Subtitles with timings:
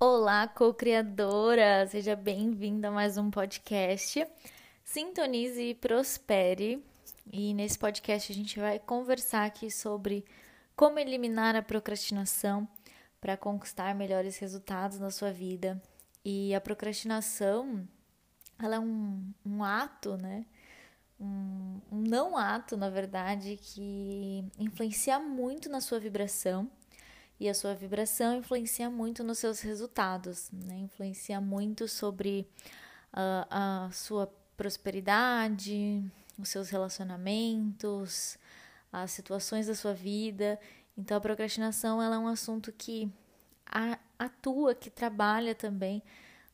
[0.00, 1.84] Olá, co-criadora!
[1.88, 4.24] Seja bem-vinda a mais um podcast.
[4.84, 6.86] Sintonize e prospere.
[7.32, 10.24] E nesse podcast a gente vai conversar aqui sobre
[10.76, 12.68] como eliminar a procrastinação
[13.20, 15.82] para conquistar melhores resultados na sua vida.
[16.24, 17.84] E a procrastinação,
[18.56, 20.46] ela é um, um ato, né?
[21.18, 26.70] Um, um não ato, na verdade, que influencia muito na sua vibração
[27.40, 30.76] e a sua vibração influencia muito nos seus resultados, né?
[30.76, 32.48] influencia muito sobre
[33.12, 34.26] uh, a sua
[34.56, 36.02] prosperidade,
[36.38, 38.36] os seus relacionamentos,
[38.92, 40.58] as situações da sua vida.
[40.96, 43.10] Então, a procrastinação ela é um assunto que
[44.18, 46.02] atua, que trabalha também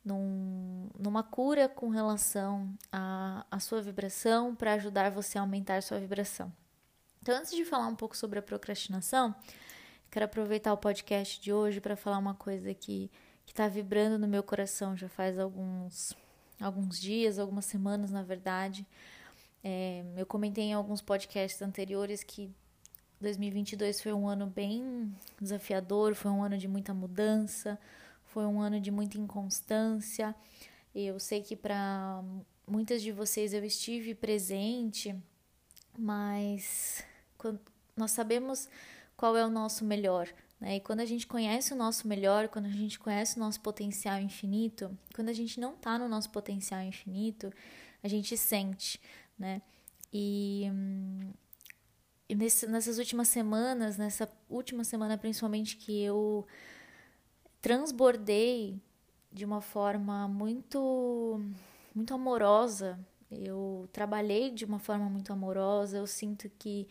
[0.05, 5.99] num, numa cura com relação à, à sua vibração para ajudar você a aumentar sua
[5.99, 6.53] vibração.
[7.23, 9.35] Então, antes de falar um pouco sobre a procrastinação,
[10.15, 13.11] Quero aproveitar o podcast de hoje para falar uma coisa que
[13.49, 16.15] está vibrando no meu coração já faz alguns,
[16.61, 18.87] alguns dias, algumas semanas, na verdade.
[19.65, 22.49] É, eu comentei em alguns podcasts anteriores que
[23.21, 27.77] 2022 foi um ano bem desafiador, foi um ano de muita mudança,
[28.27, 30.33] foi um ano de muita inconstância.
[30.95, 32.23] Eu sei que para
[32.69, 35.13] muitas de vocês eu estive presente,
[35.99, 37.05] mas
[37.97, 38.69] nós sabemos
[39.17, 40.29] qual é o nosso melhor.
[40.61, 40.77] Né?
[40.77, 44.19] E quando a gente conhece o nosso melhor, quando a gente conhece o nosso potencial
[44.21, 47.53] infinito, quando a gente não está no nosso potencial infinito,
[48.03, 49.01] a gente sente,
[49.39, 49.63] né?
[50.13, 50.71] E,
[52.29, 56.47] e nesse, nessas últimas semanas, nessa última semana principalmente que eu
[57.61, 58.79] transbordei
[59.33, 61.41] de uma forma muito
[61.95, 62.99] muito amorosa.
[63.31, 65.99] Eu trabalhei de uma forma muito amorosa.
[65.99, 66.87] Eu sinto que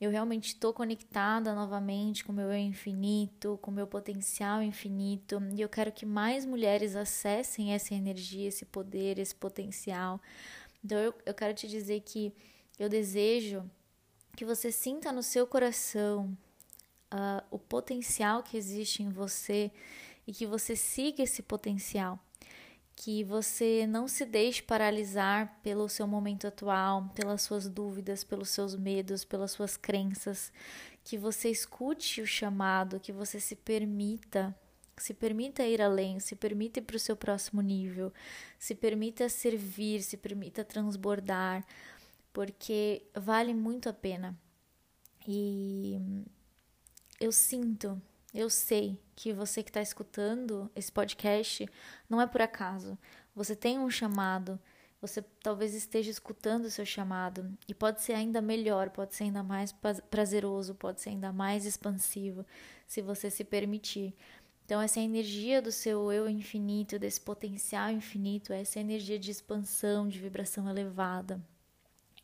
[0.00, 5.40] eu realmente estou conectada novamente com o meu eu infinito, com o meu potencial infinito,
[5.52, 10.20] e eu quero que mais mulheres acessem essa energia, esse poder, esse potencial.
[10.84, 12.32] Então eu, eu quero te dizer que
[12.78, 13.68] eu desejo
[14.36, 16.36] que você sinta no seu coração
[17.12, 19.70] uh, o potencial que existe em você
[20.26, 22.18] e que você siga esse potencial
[22.96, 28.76] que você não se deixe paralisar pelo seu momento atual, pelas suas dúvidas, pelos seus
[28.76, 30.52] medos, pelas suas crenças,
[31.02, 34.56] que você escute o chamado, que você se permita,
[34.96, 38.12] se permita ir além, se permita ir para o seu próximo nível,
[38.58, 41.66] se permita servir, se permita transbordar,
[42.32, 44.38] porque vale muito a pena.
[45.26, 46.00] E
[47.20, 48.00] eu sinto
[48.34, 51.68] eu sei que você que está escutando esse podcast
[52.08, 52.98] não é por acaso.
[53.34, 54.58] Você tem um chamado,
[55.00, 59.42] você talvez esteja escutando o seu chamado e pode ser ainda melhor, pode ser ainda
[59.42, 59.72] mais
[60.10, 62.44] prazeroso, pode ser ainda mais expansivo,
[62.86, 64.14] se você se permitir.
[64.64, 70.18] Então, essa energia do seu eu infinito, desse potencial infinito, essa energia de expansão, de
[70.18, 71.40] vibração elevada.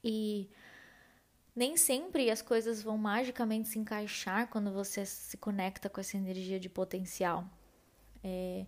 [0.03, 0.49] E
[1.60, 6.59] nem sempre as coisas vão magicamente se encaixar quando você se conecta com essa energia
[6.59, 7.44] de potencial.
[8.25, 8.65] É,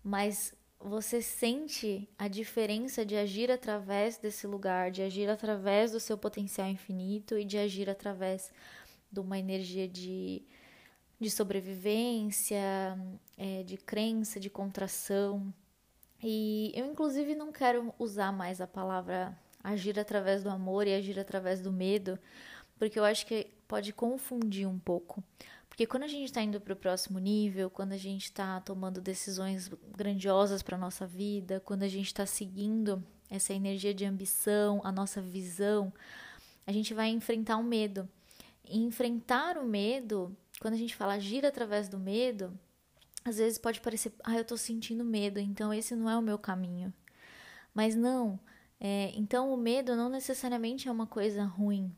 [0.00, 6.16] mas você sente a diferença de agir através desse lugar, de agir através do seu
[6.16, 8.52] potencial infinito e de agir através
[9.10, 10.40] de uma energia de,
[11.18, 12.96] de sobrevivência,
[13.36, 15.52] é, de crença, de contração.
[16.22, 21.18] E eu, inclusive, não quero usar mais a palavra agir através do amor e agir
[21.18, 22.18] através do medo,
[22.78, 25.22] porque eu acho que pode confundir um pouco.
[25.68, 29.00] Porque quando a gente está indo para o próximo nível, quando a gente está tomando
[29.00, 34.80] decisões grandiosas para a nossa vida, quando a gente está seguindo essa energia de ambição,
[34.84, 35.92] a nossa visão,
[36.66, 38.08] a gente vai enfrentar um medo.
[38.64, 42.52] E enfrentar o medo, quando a gente fala agir através do medo,
[43.24, 46.38] às vezes pode parecer, ah, eu estou sentindo medo, então esse não é o meu
[46.38, 46.92] caminho.
[47.72, 48.38] Mas não,
[48.80, 51.94] é, então, o medo não necessariamente é uma coisa ruim.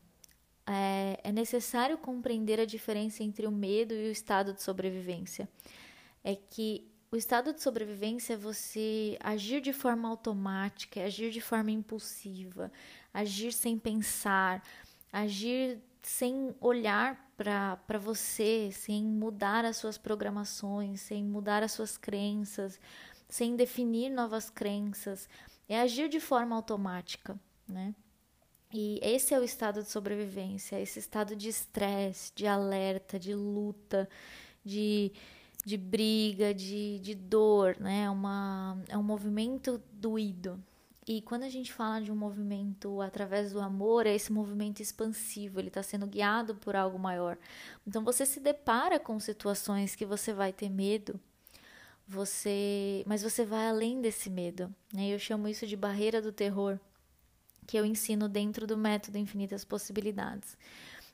[0.67, 5.47] É, é necessário compreender a diferença entre o medo e o estado de sobrevivência.
[6.23, 11.71] É que o estado de sobrevivência é você agir de forma automática, agir de forma
[11.71, 12.71] impulsiva,
[13.13, 14.61] agir sem pensar,
[15.11, 22.79] agir sem olhar para você, sem mudar as suas programações, sem mudar as suas crenças,
[23.29, 25.29] sem definir novas crenças,
[25.67, 27.95] é agir de forma automática, né?
[28.73, 34.09] E esse é o estado de sobrevivência, esse estado de estresse, de alerta, de luta,
[34.65, 35.11] de,
[35.63, 38.05] de briga, de, de dor, né?
[38.05, 40.59] É uma, é um movimento doído.
[41.05, 45.59] E quando a gente fala de um movimento através do amor, é esse movimento expansivo,
[45.59, 47.37] ele está sendo guiado por algo maior.
[47.85, 51.19] Então você se depara com situações que você vai ter medo,
[52.07, 54.73] você, mas você vai além desse medo.
[54.93, 55.07] Né?
[55.09, 56.79] Eu chamo isso de barreira do terror
[57.65, 60.57] que eu ensino dentro do método Infinitas Possibilidades.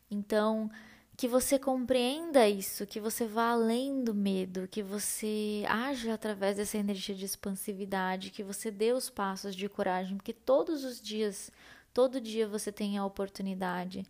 [0.10, 0.70] Então,
[1.16, 6.78] que você compreenda isso, que você vá além do medo, que você haja através dessa
[6.78, 11.52] energia de expansividade, que você dê os passos de coragem, porque todos os dias,
[11.94, 14.06] todo dia você tem a oportunidade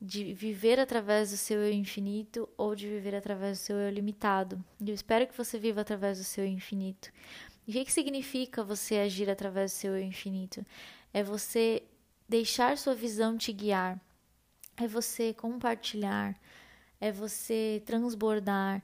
[0.00, 4.62] de viver através do seu eu infinito ou de viver através do seu eu limitado.
[4.80, 7.10] Eu espero que você viva através do seu eu infinito.
[7.66, 10.64] E o que, que significa você agir através do seu eu infinito?
[11.16, 11.82] é você
[12.28, 13.98] deixar sua visão te guiar,
[14.76, 16.38] é você compartilhar,
[17.00, 18.82] é você transbordar,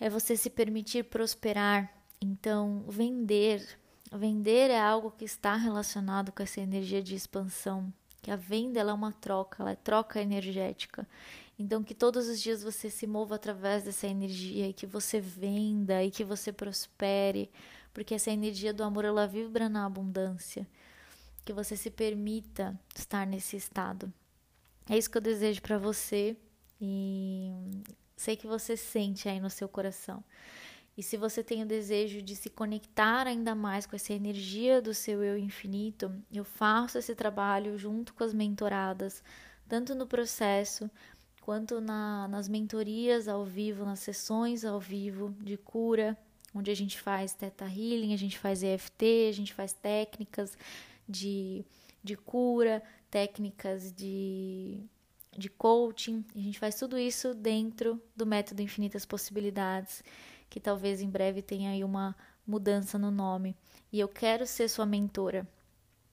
[0.00, 1.88] é você se permitir prosperar.
[2.20, 3.78] Então, vender,
[4.10, 8.92] vender é algo que está relacionado com essa energia de expansão, que a venda ela
[8.92, 11.06] é uma troca, ela é troca energética.
[11.58, 16.02] Então, que todos os dias você se mova através dessa energia e que você venda
[16.02, 17.50] e que você prospere,
[17.92, 20.66] porque essa energia do amor ela vibra na abundância
[21.44, 24.12] que você se permita estar nesse estado.
[24.88, 26.36] É isso que eu desejo para você
[26.80, 27.52] e
[28.16, 30.22] sei que você sente aí no seu coração.
[30.96, 34.92] E se você tem o desejo de se conectar ainda mais com essa energia do
[34.92, 39.22] seu eu infinito, eu faço esse trabalho junto com as mentoradas,
[39.66, 40.90] tanto no processo
[41.40, 46.16] quanto na, nas mentorias ao vivo, nas sessões ao vivo de cura,
[46.54, 50.56] onde a gente faz teta healing, a gente faz EFT, a gente faz técnicas,
[51.08, 51.64] de,
[52.02, 54.80] de cura, técnicas de,
[55.36, 56.24] de coaching.
[56.34, 60.02] A gente faz tudo isso dentro do método Infinitas Possibilidades,
[60.52, 62.14] que talvez em breve tenha aí uma
[62.46, 63.56] mudança no nome.
[63.90, 65.48] E eu quero ser sua mentora.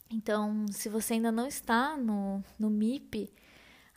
[0.10, 3.32] Então, se você ainda não está no, no MIP,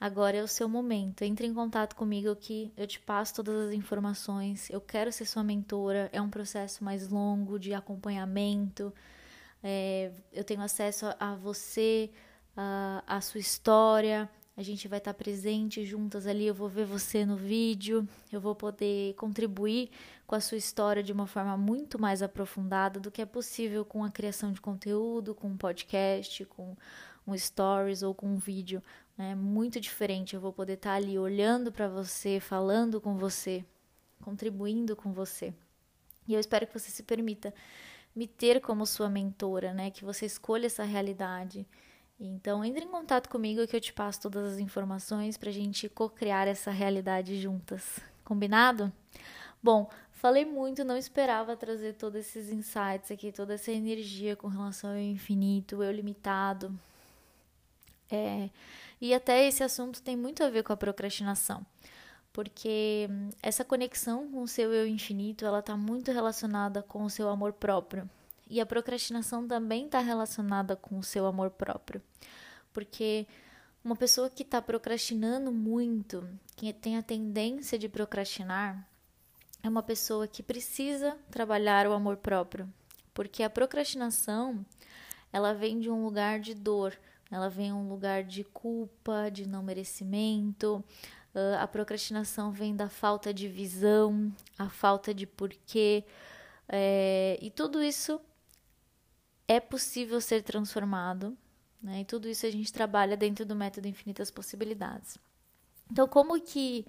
[0.01, 1.23] agora é o seu momento.
[1.23, 4.69] Entre em contato comigo que eu te passo todas as informações.
[4.69, 6.11] Eu quero ser sua mentora.
[6.13, 8.93] É um processo mais longo de acompanhamento
[9.63, 12.11] é, eu tenho acesso a, você,
[12.57, 17.25] a, a sua história, a gente vai estar presente juntas ali, eu vou ver você
[17.25, 19.91] no vídeo, eu vou poder contribuir
[20.33, 24.03] com a sua história de uma forma muito mais aprofundada do que é possível com
[24.03, 26.75] a criação de conteúdo, com um podcast, com
[27.27, 28.83] um stories ou com um vídeo.
[29.19, 33.63] É muito diferente, eu vou poder estar ali olhando para você, falando com você,
[34.23, 35.53] contribuindo com você.
[36.27, 37.53] E eu espero que você se permita
[38.17, 39.91] me ter como sua mentora, né?
[39.91, 41.69] Que você escolha essa realidade.
[42.19, 45.91] Então, entre em contato comigo que eu te passo todas as informações para a gente
[45.91, 48.01] co-criar essa realidade juntas.
[48.25, 48.91] Combinado?
[49.63, 49.89] Bom,
[50.23, 54.97] falei muito, não esperava trazer todos esses insights aqui, toda essa energia com relação ao
[54.97, 56.73] infinito, eu limitado.
[58.11, 58.49] É,
[59.01, 61.67] e até esse assunto tem muito a ver com a procrastinação
[62.33, 67.11] porque hum, essa conexão com o seu eu infinito, ela está muito relacionada com o
[67.11, 68.09] seu amor próprio.
[68.49, 72.03] E a procrastinação também está relacionada com o seu amor próprio.
[72.73, 73.27] Porque
[73.85, 76.27] uma pessoa que está procrastinando muito,
[76.57, 78.87] que tem a tendência de procrastinar,
[79.63, 82.69] é uma pessoa que precisa trabalhar o amor próprio.
[83.15, 84.65] Porque a procrastinação,
[85.33, 86.99] ela vem de um lugar de dor,
[87.31, 90.85] ela vem de um lugar de culpa, de não merecimento,
[91.59, 96.05] a procrastinação vem da falta de visão, a falta de porquê,
[96.69, 98.21] é, e tudo isso
[99.49, 101.37] é possível ser transformado,
[101.83, 102.01] né?
[102.01, 105.19] E tudo isso a gente trabalha dentro do método Infinitas Possibilidades.
[105.91, 106.87] Então, como que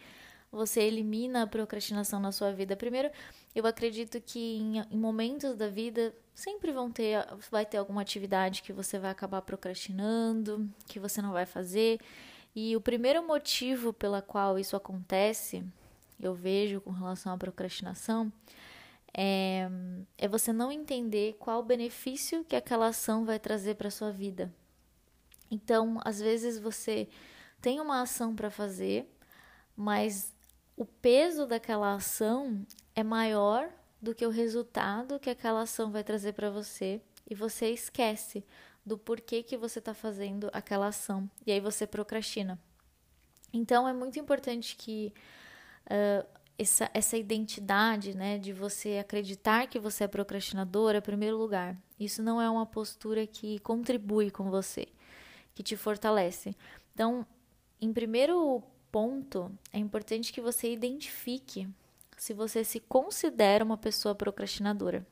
[0.54, 2.76] você elimina a procrastinação na sua vida?
[2.76, 3.10] Primeiro,
[3.56, 8.62] eu acredito que em, em momentos da vida sempre vão ter, vai ter alguma atividade
[8.62, 12.00] que você vai acabar procrastinando, que você não vai fazer.
[12.56, 15.64] E o primeiro motivo pela qual isso acontece,
[16.22, 18.32] eu vejo com relação à procrastinação,
[19.12, 19.68] é,
[20.20, 24.54] é você não entender qual o benefício que aquela ação vai trazer para sua vida.
[25.50, 27.08] Então, às vezes você
[27.60, 29.08] tem uma ação para fazer,
[29.76, 30.34] mas
[30.76, 32.66] o peso daquela ação
[32.96, 33.70] é maior
[34.02, 38.44] do que o resultado que aquela ação vai trazer para você e você esquece
[38.86, 41.30] do porquê que você está fazendo aquela ação.
[41.46, 42.60] E aí você procrastina.
[43.54, 45.14] Então é muito importante que
[45.86, 46.28] uh,
[46.58, 52.22] essa, essa identidade, né, de você acreditar que você é procrastinadora, em primeiro lugar, isso
[52.22, 54.88] não é uma postura que contribui com você,
[55.56, 56.56] que te fortalece.
[56.94, 57.26] Então,
[57.80, 58.64] em primeiro
[58.94, 61.68] ponto, é importante que você identifique
[62.16, 65.04] se você se considera uma pessoa procrastinadora.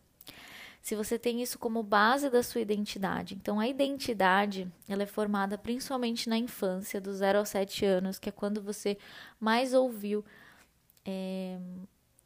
[0.83, 3.33] Se você tem isso como base da sua identidade.
[3.33, 8.29] Então, a identidade, ela é formada principalmente na infância, dos 0 aos 7 anos, que
[8.29, 8.99] é quando você
[9.39, 10.23] mais ouviu
[11.03, 11.59] é,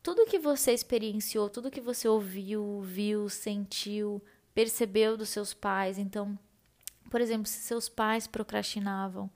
[0.04, 4.22] tudo que você experienciou, tudo que você ouviu, viu, sentiu,
[4.54, 5.98] percebeu dos seus pais.
[5.98, 6.38] Então,
[7.10, 9.30] por exemplo, se seus pais procrastinavam,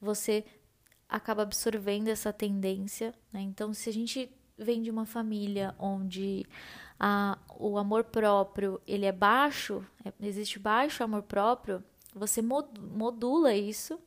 [0.00, 0.44] você
[1.08, 3.14] acaba absorvendo essa tendência.
[3.32, 3.40] Né?
[3.40, 6.44] Então, se a gente vem de uma família onde
[6.98, 11.82] a, o amor próprio ele é baixo, é, existe baixo amor próprio,
[12.14, 13.98] você modula isso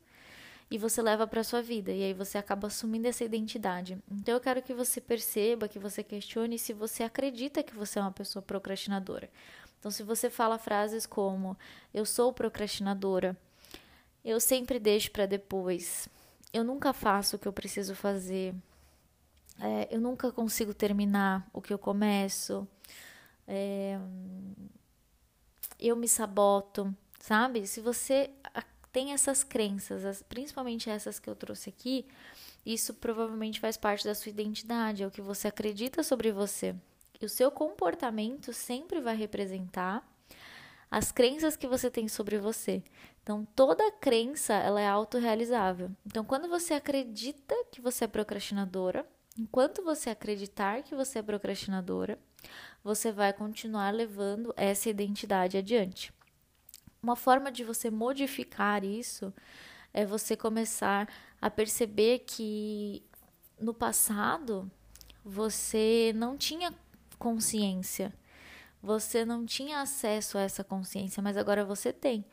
[0.70, 3.98] e você leva para sua vida e aí você acaba assumindo essa identidade.
[4.10, 8.02] Então eu quero que você perceba, que você questione se você acredita que você é
[8.02, 9.30] uma pessoa procrastinadora.
[9.78, 11.56] Então se você fala frases como
[11.92, 13.36] eu sou procrastinadora,
[14.24, 16.08] eu sempre deixo para depois,
[16.52, 18.54] eu nunca faço o que eu preciso fazer,
[19.60, 22.66] é, eu nunca consigo terminar o que eu começo,
[23.46, 23.98] é,
[25.78, 27.66] eu me saboto, sabe?
[27.66, 28.30] Se você
[28.92, 32.06] tem essas crenças, principalmente essas que eu trouxe aqui,
[32.64, 36.74] isso provavelmente faz parte da sua identidade, é o que você acredita sobre você.
[37.20, 40.06] E o seu comportamento sempre vai representar
[40.92, 42.82] as crenças que você tem sobre você.
[43.22, 45.90] Então, toda crença, ela é autorrealizável.
[46.04, 49.06] Então, quando você acredita que você é procrastinadora,
[49.38, 52.18] enquanto você acreditar que você é procrastinadora,
[52.84, 56.12] você vai continuar levando essa identidade adiante.
[57.02, 59.32] Uma forma de você modificar isso
[59.94, 61.08] é você começar
[61.40, 63.02] a perceber que
[63.58, 64.70] no passado
[65.24, 66.74] você não tinha
[67.18, 68.12] consciência,
[68.82, 72.24] você não tinha acesso a essa consciência, mas agora você tem.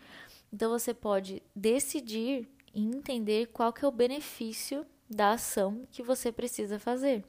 [0.51, 6.31] Então você pode decidir e entender qual que é o benefício da ação que você
[6.31, 7.23] precisa fazer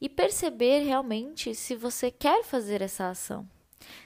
[0.00, 3.48] e perceber realmente se você quer fazer essa ação,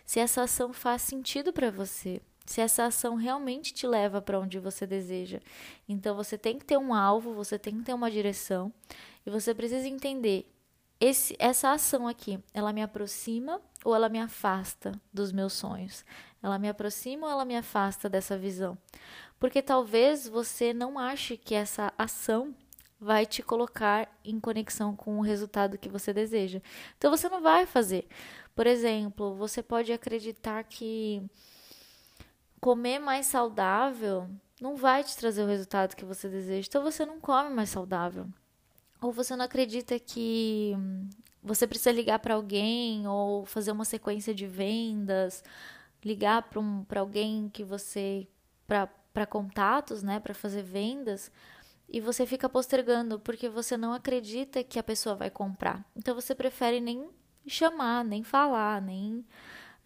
[0.05, 4.59] se essa ação faz sentido para você, se essa ação realmente te leva para onde
[4.59, 5.41] você deseja.
[5.89, 8.73] Então você tem que ter um alvo, você tem que ter uma direção
[9.27, 10.51] e você precisa entender
[11.01, 16.05] esse, essa ação aqui, ela me aproxima ou ela me afasta dos meus sonhos?
[16.43, 18.77] Ela me aproxima ou ela me afasta dessa visão?
[19.39, 22.55] Porque talvez você não ache que essa ação
[23.01, 26.61] vai te colocar em conexão com o resultado que você deseja.
[26.97, 28.07] Então você não vai fazer.
[28.55, 31.23] Por exemplo, você pode acreditar que
[32.61, 34.29] comer mais saudável
[34.61, 36.67] não vai te trazer o resultado que você deseja.
[36.69, 38.27] Então você não come mais saudável.
[39.01, 40.77] Ou você não acredita que
[41.43, 45.43] você precisa ligar para alguém ou fazer uma sequência de vendas,
[46.05, 48.27] ligar para um, alguém que você
[48.67, 51.33] para contatos, né, para fazer vendas,
[51.89, 55.85] e você fica postergando porque você não acredita que a pessoa vai comprar.
[55.97, 57.09] Então você prefere nem
[57.47, 59.25] chamar, nem falar, nem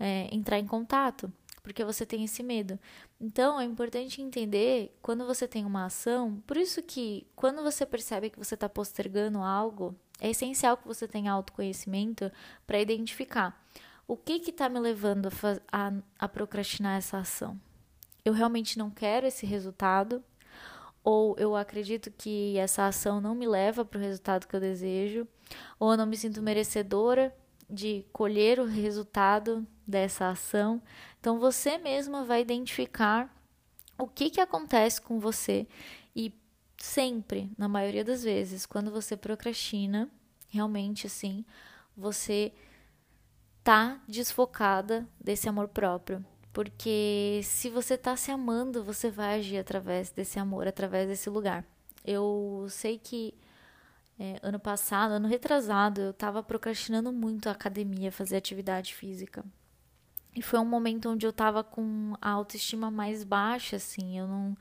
[0.00, 1.32] é, entrar em contato
[1.62, 2.78] porque você tem esse medo.
[3.20, 8.30] Então, é importante entender quando você tem uma ação, por isso que quando você percebe
[8.30, 12.30] que você está postergando algo, é essencial que você tenha autoconhecimento
[12.66, 13.60] para identificar
[14.06, 15.28] o que está me levando
[15.72, 17.58] a, a, a procrastinar essa ação.
[18.24, 20.22] Eu realmente não quero esse resultado,
[21.04, 25.26] ou eu acredito que essa ação não me leva para o resultado que eu desejo,
[25.78, 27.34] ou eu não me sinto merecedora
[27.68, 30.82] de colher o resultado dessa ação.
[31.20, 33.32] Então você mesma vai identificar
[33.98, 35.68] o que, que acontece com você
[36.16, 36.34] e
[36.78, 40.10] sempre, na maioria das vezes, quando você procrastina,
[40.48, 41.44] realmente assim,
[41.96, 42.52] você
[43.62, 46.24] tá desfocada desse amor próprio.
[46.52, 51.64] Porque se você tá se amando, você vai agir através desse amor, através desse lugar.
[52.04, 53.34] Eu sei que
[54.18, 59.44] é, ano passado, ano retrasado, eu tava procrastinando muito a academia, fazer atividade física.
[60.34, 64.56] E foi um momento onde eu tava com a autoestima mais baixa, assim, eu não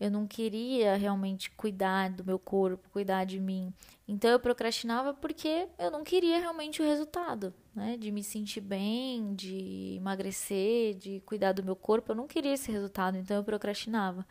[0.00, 3.72] eu não queria realmente cuidar do meu corpo, cuidar de mim.
[4.06, 7.96] Então eu procrastinava porque eu não queria realmente o resultado, né?
[7.96, 12.12] De me sentir bem, de emagrecer, de cuidar do meu corpo.
[12.12, 14.24] Eu não queria esse resultado, então eu procrastinava.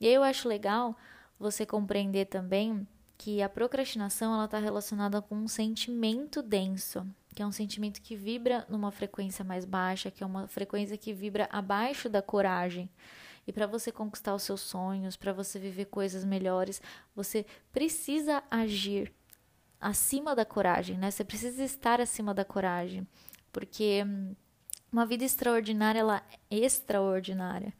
[0.00, 0.96] E aí eu acho legal
[1.38, 2.86] você compreender também
[3.18, 8.16] que a procrastinação ela está relacionada com um sentimento denso que é um sentimento que
[8.16, 12.88] vibra numa frequência mais baixa, que é uma frequência que vibra abaixo da coragem.
[13.46, 16.80] E para você conquistar os seus sonhos, para você viver coisas melhores,
[17.14, 19.12] você precisa agir
[19.78, 21.10] acima da coragem, né?
[21.10, 23.06] Você precisa estar acima da coragem,
[23.52, 24.02] porque
[24.90, 27.74] uma vida extraordinária, ela é extraordinária.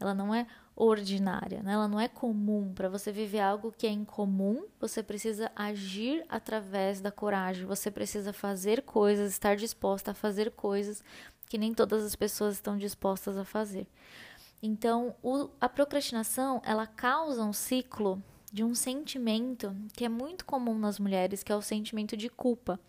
[0.00, 0.46] Ela não é
[0.76, 1.74] ordinária, né?
[1.74, 2.72] ela não é comum.
[2.74, 8.32] Para você viver algo que é incomum, você precisa agir através da coragem, você precisa
[8.32, 11.02] fazer coisas, estar disposta a fazer coisas
[11.48, 13.86] que nem todas as pessoas estão dispostas a fazer.
[14.62, 20.78] Então, o, a procrastinação, ela causa um ciclo de um sentimento que é muito comum
[20.78, 22.80] nas mulheres, que é o sentimento de culpa.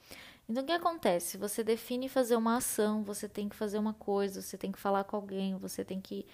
[0.48, 1.38] Então, o que acontece?
[1.38, 5.04] Você define fazer uma ação, você tem que fazer uma coisa, você tem que falar
[5.04, 6.26] com alguém, você tem que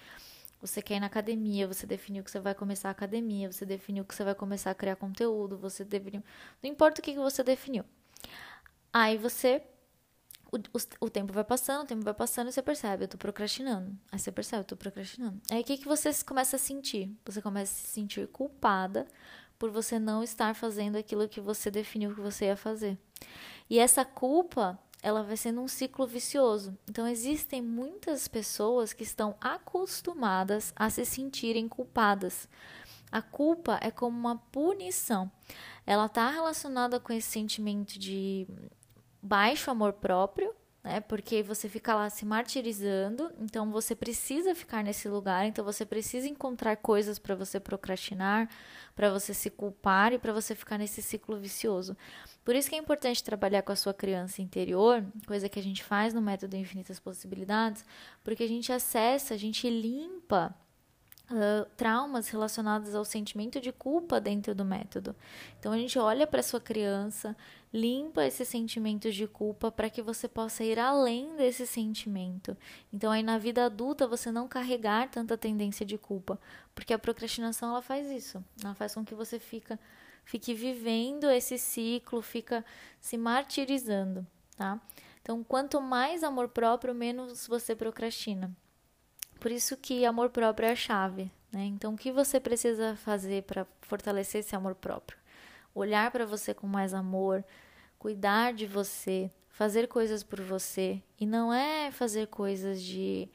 [0.62, 4.04] você quer ir na academia, você definiu que você vai começar a academia, você definiu
[4.04, 6.22] que você vai começar a criar conteúdo, você definiu.
[6.62, 7.84] Não importa o que, você definiu.
[8.92, 9.60] Aí você.
[10.52, 13.18] O, o, o, tempo vai passando, o tempo vai passando e você percebe, eu tô
[13.18, 13.98] procrastinando.
[14.12, 15.40] Aí você percebe, eu tô procrastinando.
[15.50, 17.10] Aí o que, que você começa a sentir?
[17.24, 19.08] Você começa a se sentir culpada
[19.58, 22.98] por você não estar fazendo aquilo que você definiu que você ia fazer.
[23.68, 26.78] E essa culpa ela vai sendo um ciclo vicioso.
[26.88, 32.48] Então, existem muitas pessoas que estão acostumadas a se sentirem culpadas.
[33.10, 35.30] A culpa é como uma punição.
[35.84, 38.46] Ela está relacionada com esse sentimento de
[39.20, 41.00] baixo amor próprio, né?
[41.00, 46.28] Porque você fica lá se martirizando, então você precisa ficar nesse lugar, então você precisa
[46.28, 48.48] encontrar coisas para você procrastinar,
[48.94, 51.96] para você se culpar e para você ficar nesse ciclo vicioso.
[52.44, 55.84] Por isso que é importante trabalhar com a sua criança interior, coisa que a gente
[55.84, 57.84] faz no método Infinitas Possibilidades,
[58.24, 60.54] porque a gente acessa, a gente limpa
[61.76, 65.14] Traumas relacionados ao sentimento de culpa dentro do método.
[65.58, 67.36] Então a gente olha para sua criança,
[67.72, 72.56] limpa esses sentimentos de culpa para que você possa ir além desse sentimento.
[72.92, 76.38] Então aí na vida adulta você não carregar tanta tendência de culpa,
[76.74, 78.44] porque a procrastinação ela faz isso.
[78.62, 79.78] Ela faz com que você fica
[80.24, 82.64] fique vivendo esse ciclo, fica
[83.00, 84.80] se martirizando, tá?
[85.20, 88.50] Então, quanto mais amor próprio, menos você procrastina.
[89.42, 91.64] Por isso que amor próprio é a chave, né?
[91.64, 95.18] Então, o que você precisa fazer para fortalecer esse amor próprio?
[95.74, 97.44] Olhar para você com mais amor,
[97.98, 101.02] cuidar de você, fazer coisas por você.
[101.18, 103.28] E não é fazer coisas de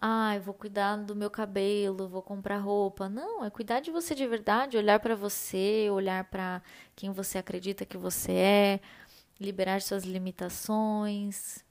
[0.00, 3.08] ah, eu vou cuidar do meu cabelo, vou comprar roupa.
[3.08, 6.62] Não, é cuidar de você de verdade, olhar para você, olhar para
[6.94, 8.80] quem você acredita que você é,
[9.40, 11.64] liberar suas limitações,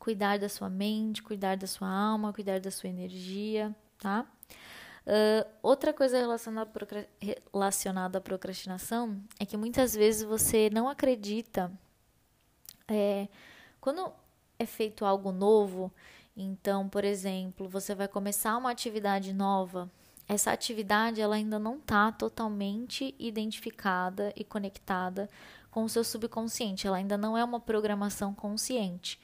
[0.00, 4.26] cuidar da sua mente, cuidar da sua alma, cuidar da sua energia, tá?
[5.06, 6.70] Uh, outra coisa relacionada,
[7.52, 11.70] relacionada à procrastinação é que muitas vezes você não acredita.
[12.88, 13.28] É,
[13.80, 14.10] quando
[14.58, 15.92] é feito algo novo,
[16.34, 19.90] então, por exemplo, você vai começar uma atividade nova,
[20.26, 25.28] essa atividade ela ainda não está totalmente identificada e conectada
[25.70, 29.18] com o seu subconsciente, ela ainda não é uma programação consciente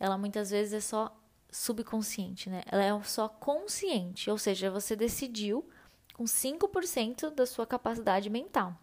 [0.00, 1.14] ela muitas vezes é só
[1.50, 2.62] subconsciente, né?
[2.66, 5.68] Ela é só consciente, ou seja, você decidiu
[6.14, 8.74] com 5% da sua capacidade mental.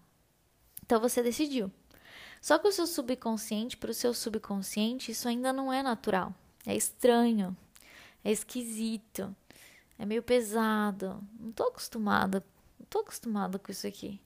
[0.86, 1.72] Então você decidiu.
[2.40, 6.34] Só que o seu subconsciente, para o seu subconsciente, isso ainda não é natural.
[6.66, 7.58] É estranho,
[8.24, 9.36] é esquisito,
[9.98, 11.24] é meio pesado.
[11.40, 12.46] Não tô acostumada,
[12.80, 14.22] não tô acostumada com isso aqui.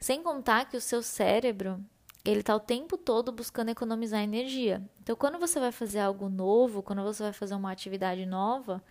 [0.00, 1.84] Sem contar que o seu cérebro,
[2.24, 4.82] ele está o tempo todo buscando economizar energia.
[5.00, 8.82] Então, quando você vai fazer algo novo, quando você vai fazer uma atividade nova,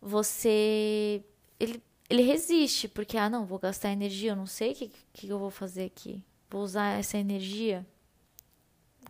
[0.00, 1.24] você.
[1.58, 5.28] Ele, ele resiste, porque, ah, não, vou gastar energia, eu não sei o que, que
[5.28, 6.22] eu vou fazer aqui.
[6.50, 7.86] Vou usar essa energia.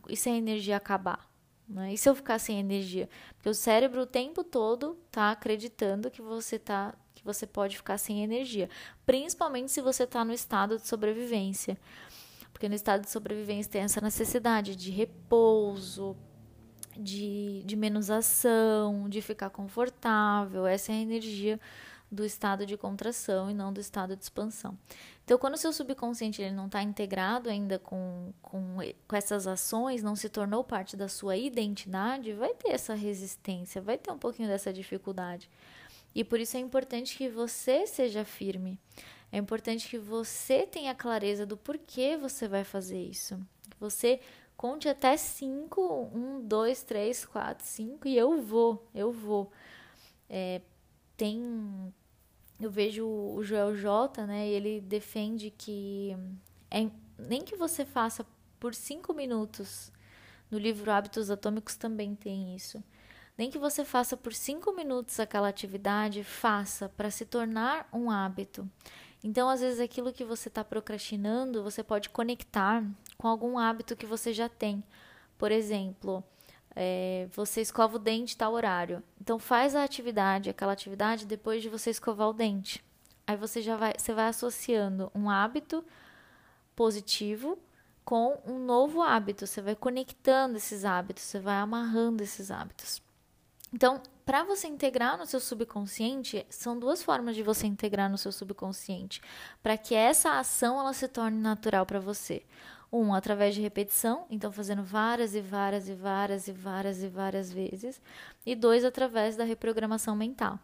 [0.09, 1.31] E se a energia acabar?
[1.69, 1.95] Né?
[1.95, 3.09] E se eu ficar sem energia?
[3.35, 7.99] Porque o cérebro o tempo todo está acreditando que você tá, que você pode ficar
[7.99, 8.69] sem energia,
[9.07, 11.79] principalmente se você está no estado de sobrevivência.
[12.63, 16.17] Porque no estado de sobrevivência tem essa necessidade de repouso,
[16.97, 20.65] de, de menos ação, de ficar confortável.
[20.65, 21.59] Essa é a energia
[22.09, 24.79] do estado de contração e não do estado de expansão.
[25.25, 28.77] Então, quando o seu subconsciente ele não está integrado ainda com, com,
[29.09, 33.99] com essas ações, não se tornou parte da sua identidade, vai ter essa resistência, vai
[33.99, 35.51] ter um pouquinho dessa dificuldade.
[36.15, 38.79] E por isso é importante que você seja firme.
[39.33, 43.41] É importante que você tenha clareza do porquê você vai fazer isso.
[43.81, 44.21] Você
[44.59, 49.51] conte até cinco, um, dois, três, quatro, cinco e eu vou, eu vou.
[50.29, 50.61] É,
[51.17, 51.93] tem,
[52.61, 54.47] eu vejo o Joel J, né?
[54.47, 56.15] ele defende que
[56.71, 58.27] é, nem que você faça
[58.61, 59.91] por cinco minutos.
[60.51, 62.85] No livro Hábitos Atômicos também tem isso.
[63.37, 68.69] Nem que você faça por cinco minutos aquela atividade, faça para se tornar um hábito.
[69.23, 72.85] Então, às vezes, aquilo que você está procrastinando, você pode conectar
[73.17, 74.83] com algum hábito que você já tem.
[75.39, 76.25] Por exemplo,
[76.75, 79.03] é, você escova o dente tal horário.
[79.21, 82.85] Então, faz a atividade, aquela atividade, depois de você escovar o dente.
[83.27, 85.85] Aí você já vai, você vai associando um hábito
[86.75, 87.57] positivo
[88.05, 89.47] com um novo hábito.
[89.47, 93.01] Você vai conectando esses hábitos, você vai amarrando esses hábitos.
[93.73, 98.31] Então, para você integrar no seu subconsciente, são duas formas de você integrar no seu
[98.31, 99.21] subconsciente,
[99.63, 102.43] para que essa ação ela se torne natural para você.
[102.93, 107.51] Um, através de repetição, então fazendo várias e várias e várias e várias e várias
[107.51, 108.03] vezes.
[108.45, 110.59] E dois, através da reprogramação mental.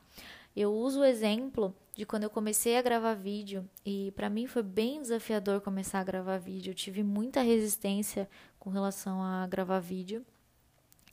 [0.55, 4.63] Eu uso o exemplo de quando eu comecei a gravar vídeo e para mim foi
[4.63, 6.73] bem desafiador começar a gravar vídeo.
[6.73, 10.25] Eu tive muita resistência com relação a gravar vídeo.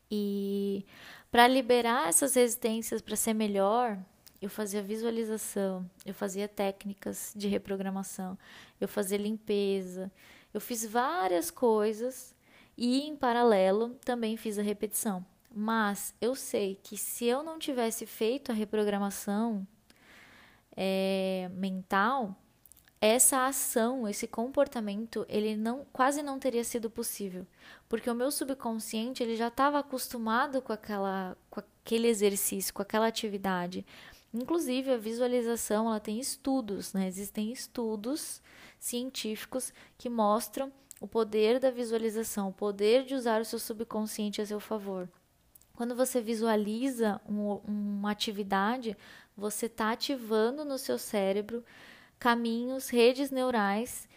[0.10, 0.86] E
[1.36, 4.00] para liberar essas resistências para ser melhor,
[4.42, 8.40] eu fazia visualização, eu fazia técnicas de reprogramação,
[8.80, 10.10] eu fazia limpeza,
[10.54, 12.34] eu fiz várias coisas
[12.78, 15.26] e em paralelo também fiz a repetição.
[15.54, 19.68] Mas eu sei que se eu não tivesse feito a reprogramação
[20.72, 22.34] é, mental,
[23.06, 27.46] essa ação, esse comportamento, ele não quase não teria sido possível,
[27.88, 33.08] porque o meu subconsciente ele já estava acostumado com aquela com aquele exercício, com aquela
[33.08, 33.86] atividade.
[34.34, 37.08] Inclusive a visualização, ela tem estudos, né?
[37.08, 38.42] Existem estudos
[38.80, 44.46] científicos que mostram o poder da visualização, o poder de usar o seu subconsciente a
[44.46, 45.08] seu favor.
[45.76, 48.98] Quando você visualiza um, uma atividade,
[49.36, 51.64] você está ativando no seu cérebro
[52.20, 54.08] caminhos, redes neurais,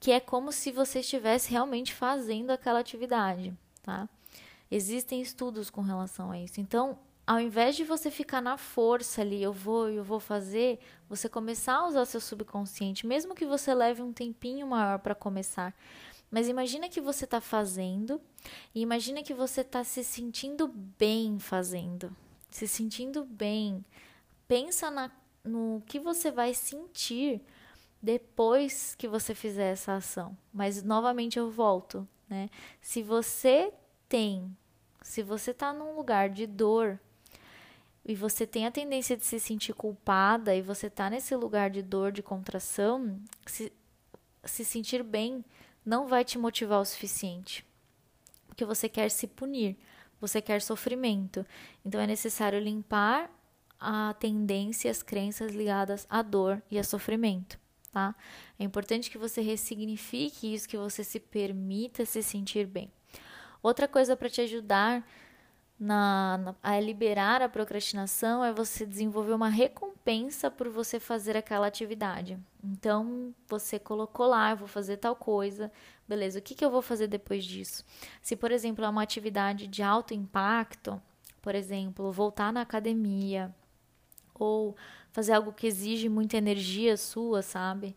[0.00, 4.08] que é como se você estivesse realmente fazendo aquela atividade, tá?
[4.70, 6.60] Existem estudos com relação a isso.
[6.60, 11.28] Então, ao invés de você ficar na força ali, eu vou, eu vou fazer, você
[11.28, 15.74] começar a usar seu subconsciente, mesmo que você leve um tempinho maior para começar.
[16.30, 18.20] Mas imagina que você está fazendo
[18.74, 22.14] e imagina que você está se sentindo bem fazendo,
[22.50, 23.84] se sentindo bem.
[24.46, 25.10] Pensa na,
[25.44, 27.40] no que você vai sentir
[28.00, 30.36] depois que você fizer essa ação.
[30.52, 32.48] Mas novamente eu volto, né?
[32.80, 33.72] Se você
[34.08, 34.56] tem,
[35.02, 36.98] se você tá num lugar de dor
[38.04, 41.82] e você tem a tendência de se sentir culpada e você tá nesse lugar de
[41.82, 43.72] dor, de contração, se,
[44.44, 45.44] se sentir bem
[45.84, 47.66] não vai te motivar o suficiente.
[48.46, 49.76] Porque você quer se punir,
[50.20, 51.44] você quer sofrimento.
[51.84, 53.30] Então é necessário limpar
[53.78, 57.58] a tendência, as crenças ligadas à dor e a sofrimento
[57.98, 58.14] tá?
[58.58, 62.90] É importante que você ressignifique isso, que você se permita se sentir bem.
[63.62, 65.04] Outra coisa para te ajudar
[65.78, 71.66] na, na, a liberar a procrastinação é você desenvolver uma recompensa por você fazer aquela
[71.66, 72.38] atividade.
[72.62, 75.70] Então, você colocou lá, eu vou fazer tal coisa,
[76.06, 77.84] beleza, o que, que eu vou fazer depois disso?
[78.22, 81.00] Se, por exemplo, é uma atividade de alto impacto,
[81.40, 83.54] por exemplo, voltar na academia,
[84.44, 84.76] ou
[85.12, 87.96] fazer algo que exige muita energia sua, sabe?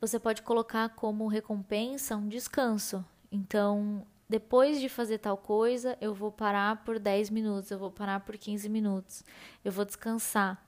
[0.00, 3.04] Você pode colocar como recompensa um descanso.
[3.30, 8.20] Então, depois de fazer tal coisa, eu vou parar por 10 minutos, eu vou parar
[8.20, 9.24] por 15 minutos,
[9.64, 10.62] eu vou descansar,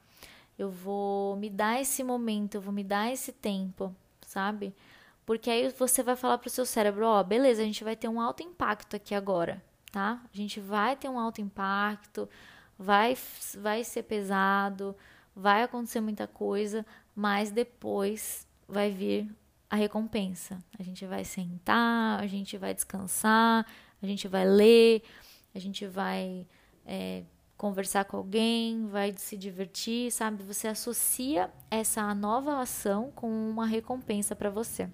[0.59, 3.95] eu vou me dar esse momento, eu vou me dar esse tempo,
[4.27, 4.75] sabe?
[5.25, 8.09] Porque aí você vai falar pro seu cérebro, ó, oh, beleza, a gente vai ter
[8.09, 10.23] um alto impacto aqui agora, tá?
[10.33, 12.29] A gente vai ter um alto impacto,
[12.79, 13.17] vai,
[13.59, 14.97] vai ser pesado,
[15.35, 16.85] vai acontecer muita coisa,
[17.15, 19.35] mas depois vai vir
[19.69, 20.59] a recompensa.
[20.79, 23.67] A gente vai sentar, a gente vai descansar,
[24.03, 25.03] a gente vai ler,
[25.55, 26.47] a gente vai
[26.85, 27.25] é,
[27.57, 30.43] conversar com alguém, vai se divertir, sabe?
[30.45, 34.89] Você associa essa nova ação com uma recompensa para você.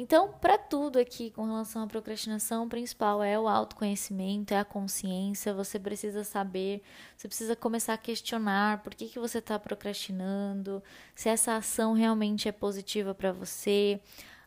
[0.00, 4.64] Então, para tudo aqui com relação à procrastinação, o principal é o autoconhecimento, é a
[4.64, 5.52] consciência.
[5.52, 6.82] Você precisa saber,
[7.16, 10.80] você precisa começar a questionar por que, que você está procrastinando,
[11.16, 14.00] se essa ação realmente é positiva para você.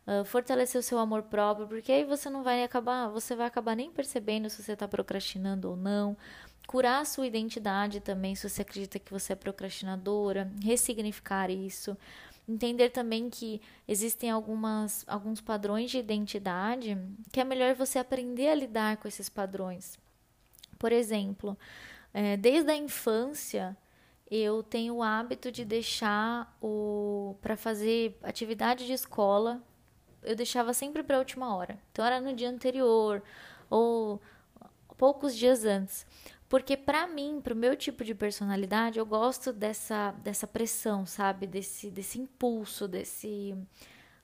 [0.07, 3.75] Uh, fortalecer o seu amor próprio, porque aí você não vai acabar, você vai acabar
[3.75, 6.17] nem percebendo se você está procrastinando ou não.
[6.65, 11.95] Curar a sua identidade também, se você acredita que você é procrastinadora, ressignificar isso.
[12.47, 16.97] Entender também que existem algumas, alguns padrões de identidade
[17.31, 19.97] que é melhor você aprender a lidar com esses padrões.
[20.77, 21.57] Por exemplo,
[22.13, 23.77] é, desde a infância,
[24.29, 29.61] eu tenho o hábito de deixar o para fazer atividade de escola,
[30.23, 31.79] eu deixava sempre para a última hora.
[31.91, 33.21] Então era no dia anterior
[33.69, 34.21] ou
[34.97, 36.05] poucos dias antes.
[36.51, 41.47] Porque para mim, pro meu tipo de personalidade, eu gosto dessa dessa pressão, sabe?
[41.47, 43.55] Desse desse impulso, desse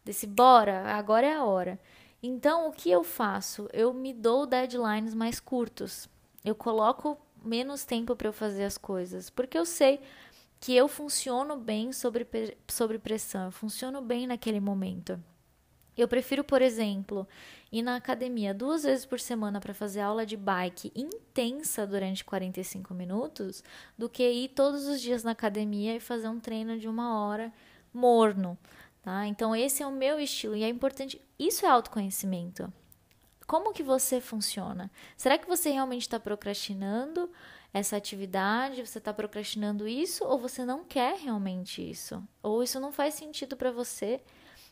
[0.04, 1.80] desse bora, agora é a hora.
[2.22, 3.70] Então, o que eu faço?
[3.72, 6.10] Eu me dou deadlines mais curtos.
[6.44, 10.02] Eu coloco menos tempo para eu fazer as coisas, porque eu sei
[10.60, 12.28] que eu funciono bem sobre,
[12.68, 15.18] sobre pressão, eu funciono bem naquele momento.
[15.98, 17.26] Eu prefiro, por exemplo,
[17.71, 22.93] ir na academia duas vezes por semana para fazer aula de bike intensa durante 45
[22.93, 23.63] minutos
[23.97, 27.51] do que ir todos os dias na academia e fazer um treino de uma hora
[27.93, 28.58] morno.
[29.01, 29.25] Tá?
[29.25, 31.21] Então, esse é o meu estilo e é importante.
[31.39, 32.71] Isso é autoconhecimento.
[33.47, 34.91] Como que você funciona?
[35.15, 37.32] Será que você realmente está procrastinando
[37.73, 38.86] essa atividade?
[38.86, 42.21] Você está procrastinando isso ou você não quer realmente isso?
[42.43, 44.21] Ou isso não faz sentido para você?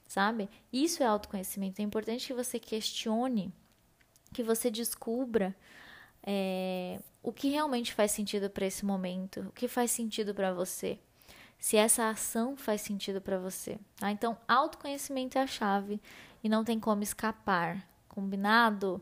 [0.07, 0.49] Sabe?
[0.71, 1.81] Isso é autoconhecimento.
[1.81, 3.51] É importante que você questione,
[4.33, 5.55] que você descubra
[6.23, 10.99] é, o que realmente faz sentido para esse momento, o que faz sentido para você,
[11.57, 13.79] se essa ação faz sentido para você.
[13.97, 14.11] Tá?
[14.11, 16.01] Então, autoconhecimento é a chave
[16.43, 17.87] e não tem como escapar.
[18.07, 19.01] Combinado?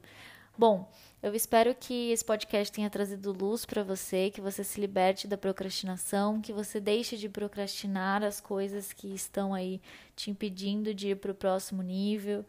[0.57, 0.89] Bom,
[1.23, 5.37] eu espero que esse podcast tenha trazido luz para você, que você se liberte da
[5.37, 9.81] procrastinação, que você deixe de procrastinar as coisas que estão aí
[10.17, 12.45] te impedindo de ir para o próximo nível.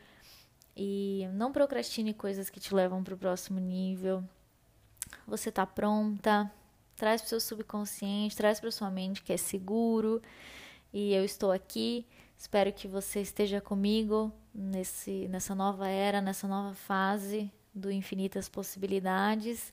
[0.76, 4.24] E não procrastine coisas que te levam para o próximo nível.
[5.24, 6.50] Você está pronta?
[6.96, 10.20] Traz para o seu subconsciente, traz para sua mente que é seguro.
[10.92, 12.04] E eu estou aqui.
[12.36, 19.72] Espero que você esteja comigo nesse, nessa nova era, nessa nova fase do Infinitas Possibilidades.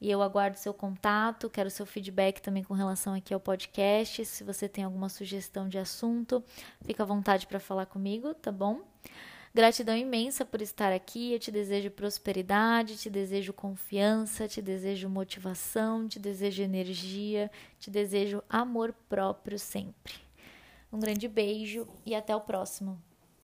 [0.00, 4.24] E eu aguardo seu contato, quero seu feedback também com relação aqui ao podcast.
[4.24, 6.42] Se você tem alguma sugestão de assunto,
[6.84, 8.80] fica à vontade para falar comigo, tá bom?
[9.54, 11.32] Gratidão imensa por estar aqui.
[11.34, 18.42] Eu te desejo prosperidade, te desejo confiança, te desejo motivação, te desejo energia, te desejo
[18.48, 20.14] amor próprio sempre.
[20.90, 22.98] Um grande beijo e até o próximo.